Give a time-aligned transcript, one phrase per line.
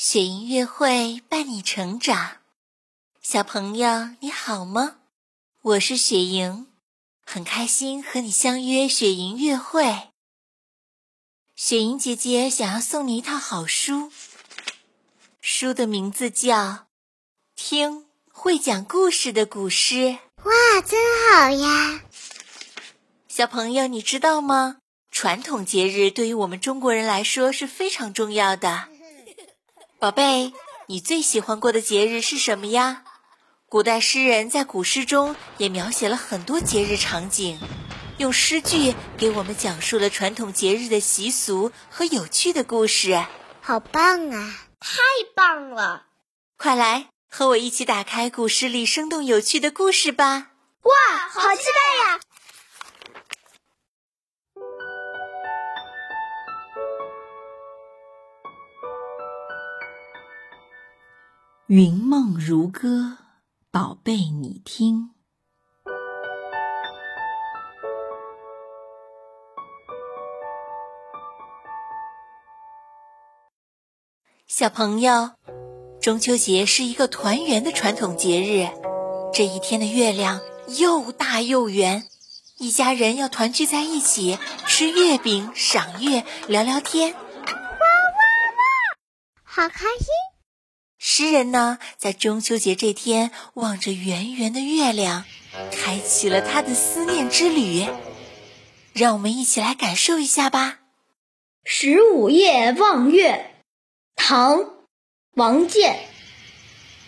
[0.00, 2.36] 雪莹音乐会伴你成长，
[3.20, 4.98] 小朋友你好吗？
[5.60, 6.68] 我是雪莹，
[7.26, 10.10] 很开心和你相约雪莹音乐会。
[11.56, 14.12] 雪莹姐姐想要送你一套好书，
[15.40, 16.54] 书的名字叫
[17.56, 19.94] 《听会讲故事的古诗》。
[20.44, 21.00] 哇，真
[21.32, 22.02] 好呀！
[23.26, 24.76] 小朋友，你知道吗？
[25.10, 28.90] 传统节日对于我们中国人来说是非常重要的。
[30.00, 30.52] 宝贝，
[30.86, 33.02] 你最喜欢过的节日是什么呀？
[33.68, 37.58] 古代诗人在古诗中也描写了很多节日场景，
[38.18, 43.20] 用诗句给我们讲述了传统节日的习俗和有趣的故事。
[43.60, 44.68] 好棒啊！
[44.78, 45.00] 太
[45.34, 46.04] 棒了！
[46.56, 50.52] 快来和我一起打开古诗里生动有趣的故事吧！
[50.82, 52.20] 哇，好期待呀！
[61.68, 63.18] 云梦如歌，
[63.70, 65.10] 宝贝，你听。
[74.46, 75.32] 小朋友，
[76.00, 78.66] 中秋节是一个团圆的传统节日。
[79.34, 80.40] 这一天的月亮
[80.78, 82.04] 又大又圆，
[82.56, 87.12] 一家人要团聚在一起吃月饼、赏月、聊聊天。
[87.12, 88.64] 哇哇哇！
[89.44, 90.06] 好开心！
[91.20, 95.24] 诗人呢，在中秋节这天望着圆圆的月亮，
[95.72, 97.84] 开启了他的思念之旅。
[98.92, 100.78] 让我们一起来感受一下吧。
[101.68, 103.32] 《十五夜望月》
[104.14, 104.58] 唐·
[105.34, 105.98] 王建。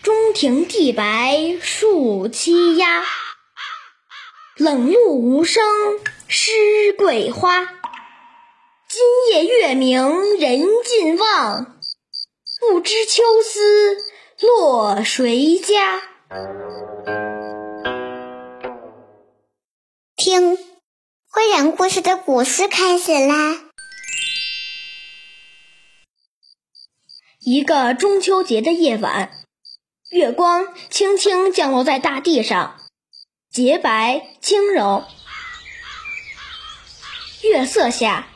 [0.03, 3.05] 中庭地白树栖鸦，
[4.57, 5.63] 冷露无声
[6.27, 6.51] 湿
[6.97, 7.63] 桂花。
[7.63, 11.70] 今夜月明人尽望。
[12.61, 13.97] 不知秋思
[14.39, 15.99] 落谁家？
[20.15, 20.55] 听，
[21.27, 23.71] 会讲故事的古诗开始啦！
[27.39, 29.31] 一个中秋节的夜晚，
[30.11, 32.79] 月光轻轻降落在大地上，
[33.51, 35.03] 洁白轻柔。
[37.41, 38.27] 月色下，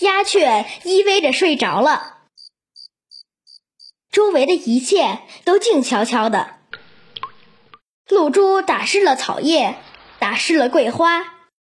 [0.00, 2.18] 鸦雀依偎着睡着了。
[4.12, 6.58] 周围的一切都静悄悄的，
[8.10, 9.76] 露珠打湿了草叶，
[10.18, 11.24] 打湿了桂花，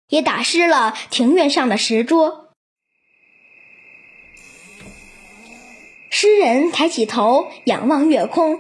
[0.10, 2.50] 也打湿了庭院上的石桌。
[6.10, 8.60] 诗人抬起头仰望月空，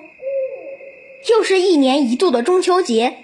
[1.31, 3.23] 又是一年一度的中秋节，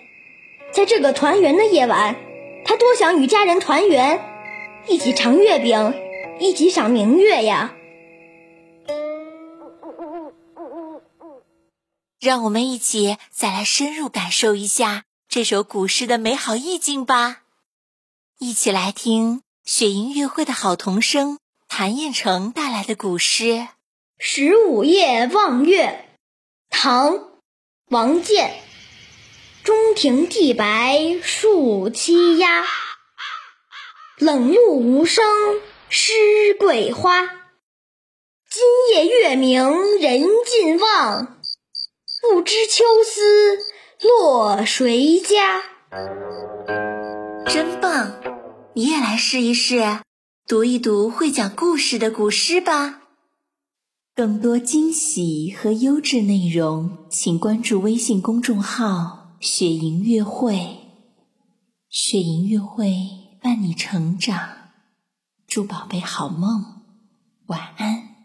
[0.72, 2.16] 在这个团圆的夜晚，
[2.66, 4.20] 他多想与家人团圆，
[4.88, 5.94] 一起尝月饼，
[6.40, 7.76] 一起赏明月呀。
[12.28, 17.44] 让我们一起再来深入感受一下这首古诗的美好意境吧！
[18.38, 21.40] 一起来听雪莹乐会的好童声
[21.70, 23.46] 谭彦成带来的古诗
[24.20, 26.06] 《十五夜望月》，
[26.70, 27.14] 唐·
[27.88, 28.62] 王建。
[29.64, 32.66] 中庭地白树栖鸦，
[34.18, 35.24] 冷露无声
[35.88, 36.12] 湿
[36.60, 37.22] 桂花。
[38.50, 41.37] 今夜月明人尽望。
[42.22, 45.62] 不知秋思落谁家？
[47.48, 48.12] 真棒！
[48.74, 50.02] 你也来试一试，
[50.48, 53.02] 读一读会讲故事的古诗吧。
[54.16, 60.80] 更多惊喜和优质内容，请关注微信公众号“雪莹乐会”。
[61.90, 62.96] 雪莹乐会
[63.42, 64.50] 伴你成长，
[65.48, 66.82] 祝宝贝好梦，
[67.46, 68.17] 晚安。